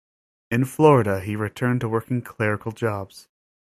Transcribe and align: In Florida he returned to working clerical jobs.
In 0.49 0.65
Florida 0.65 1.19
he 1.19 1.35
returned 1.35 1.81
to 1.81 1.87
working 1.87 2.23
clerical 2.23 2.71
jobs. 2.71 3.27